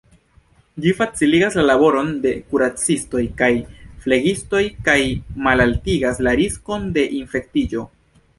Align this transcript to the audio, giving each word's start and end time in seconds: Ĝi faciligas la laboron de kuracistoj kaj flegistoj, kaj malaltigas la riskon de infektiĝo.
Ĝi 0.83 0.91
faciligas 1.01 1.57
la 1.59 1.65
laboron 1.67 2.09
de 2.23 2.31
kuracistoj 2.53 3.21
kaj 3.43 3.51
flegistoj, 4.07 4.63
kaj 4.89 4.97
malaltigas 5.49 6.25
la 6.29 6.35
riskon 6.43 6.91
de 6.99 7.07
infektiĝo. 7.21 7.87